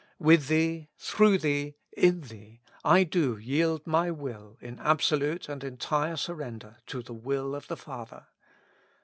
[0.17, 6.15] With Thee, through Thee, in Thee, I do yield my will in absolute and entire
[6.17, 8.25] surrender to the will of the Father.